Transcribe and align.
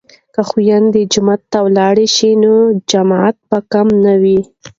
که 0.33 0.41
خویندې 0.49 1.01
جومات 1.13 1.41
ته 1.51 1.59
لاړې 1.77 2.07
شي 2.15 2.31
نو 2.43 2.53
جماعت 2.91 3.37
به 3.49 3.57
کم 3.71 3.87
نه 4.03 4.13
وي. 4.21 4.39